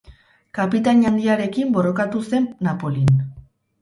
Kapitain 0.57 1.03
Handiarekin 1.09 1.71
borrokatu 1.75 2.23
zen 2.31 2.49
Napolin. 2.69 3.13